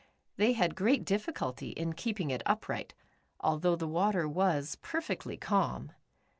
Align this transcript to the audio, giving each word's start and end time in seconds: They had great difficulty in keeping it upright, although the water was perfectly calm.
They 0.35 0.53
had 0.53 0.73
great 0.73 1.05
difficulty 1.05 1.69
in 1.73 1.93
keeping 1.93 2.31
it 2.31 2.41
upright, 2.47 2.95
although 3.39 3.75
the 3.75 3.87
water 3.87 4.27
was 4.27 4.75
perfectly 4.81 5.37
calm. 5.37 5.91